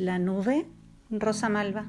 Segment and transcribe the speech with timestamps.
[0.00, 0.66] La nube
[1.10, 1.84] rosa malva.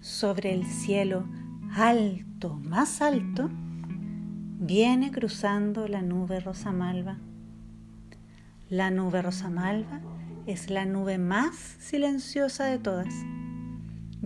[0.00, 1.26] Sobre el cielo
[1.74, 7.18] alto, más alto, viene cruzando la nube rosa malva.
[8.70, 10.00] La nube rosa malva
[10.46, 13.12] es la nube más silenciosa de todas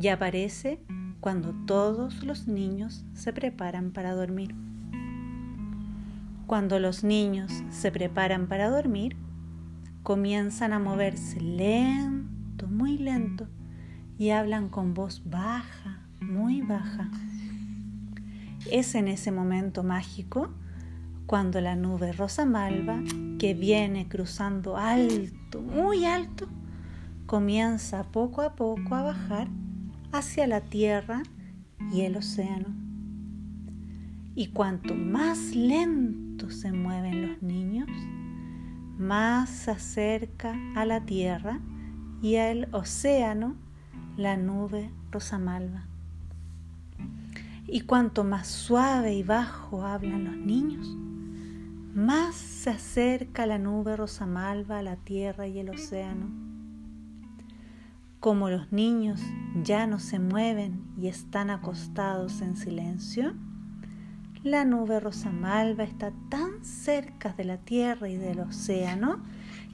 [0.01, 0.79] y aparece
[1.19, 4.55] cuando todos los niños se preparan para dormir.
[6.47, 9.17] Cuando los niños se preparan para dormir,
[10.03, 13.47] comienzan a moverse lento, muy lento,
[14.19, 17.11] y hablan con voz baja, muy baja.
[18.71, 20.51] Es en ese momento mágico
[21.27, 23.01] cuando la nube rosa malva,
[23.39, 26.49] que viene cruzando alto, muy alto,
[27.27, 29.49] comienza poco a poco a bajar
[30.11, 31.23] hacia la tierra
[31.93, 32.75] y el océano.
[34.35, 37.89] Y cuanto más lento se mueven los niños,
[39.01, 41.59] más se acerca a la tierra
[42.21, 43.57] y al océano
[44.19, 45.87] la nube rosa malva.
[47.67, 50.87] Y cuanto más suave y bajo hablan los niños,
[51.95, 56.27] más se acerca la nube rosa malva a la tierra y el océano.
[58.21, 59.23] Como los niños
[59.63, 63.33] ya no se mueven y están acostados en silencio,
[64.43, 69.19] la nube rosa malva está tan cerca de la tierra y del océano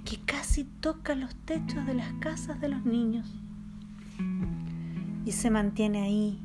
[0.05, 3.33] que casi toca los techos de las casas de los niños.
[5.25, 6.41] Y se mantiene ahí,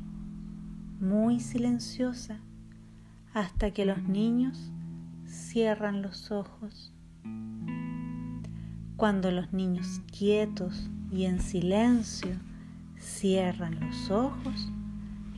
[1.00, 2.38] muy silenciosa,
[3.34, 4.70] hasta que los niños
[5.26, 6.92] cierran los ojos.
[8.96, 12.36] Cuando los niños quietos y en silencio
[12.98, 14.70] cierran los ojos,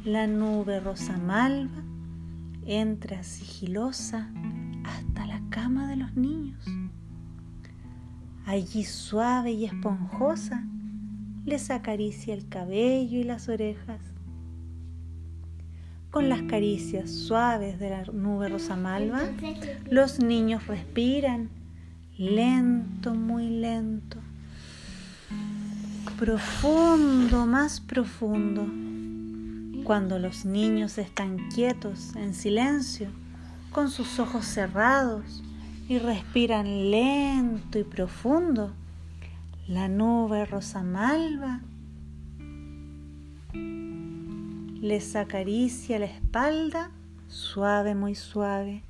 [0.04, 1.93] la nube rosa malva
[2.66, 4.30] entra sigilosa
[4.84, 6.64] hasta la cama de los niños.
[8.46, 10.64] Allí suave y esponjosa
[11.44, 14.00] les acaricia el cabello y las orejas.
[16.10, 19.22] Con las caricias suaves de la nube rosa malva,
[19.90, 21.48] los niños respiran
[22.16, 24.18] lento, muy lento,
[26.16, 28.68] profundo, más profundo
[29.84, 33.08] cuando los niños están quietos, en silencio,
[33.70, 35.42] con sus ojos cerrados
[35.88, 38.72] y respiran lento y profundo,
[39.68, 41.60] la nube rosa malva
[44.84, 46.90] les acaricia la espalda
[47.28, 48.82] suave, muy suave.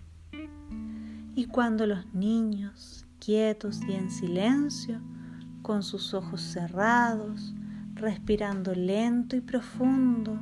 [1.36, 5.00] Y cuando los niños, quietos y en silencio,
[5.62, 7.54] con sus ojos cerrados,
[7.94, 10.40] respirando lento y profundo,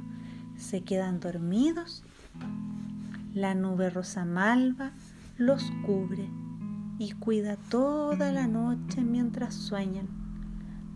[0.62, 2.04] se quedan dormidos,
[3.34, 4.92] la nube rosa malva
[5.36, 6.28] los cubre
[6.98, 10.08] y cuida toda la noche mientras sueñan,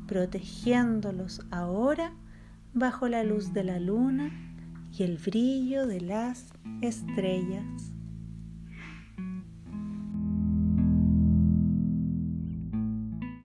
[0.06, 2.12] protegiéndolos ahora
[2.74, 4.30] bajo la luz de la luna
[4.96, 6.46] y el brillo de las
[6.80, 7.95] estrellas.